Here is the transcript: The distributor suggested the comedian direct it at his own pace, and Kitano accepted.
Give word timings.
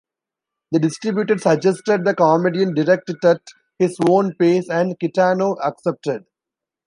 The 0.71 0.79
distributor 0.79 1.37
suggested 1.37 2.05
the 2.05 2.15
comedian 2.15 2.73
direct 2.73 3.07
it 3.11 3.23
at 3.23 3.39
his 3.77 3.97
own 4.09 4.33
pace, 4.33 4.67
and 4.67 4.97
Kitano 4.99 5.57
accepted. 5.63 6.25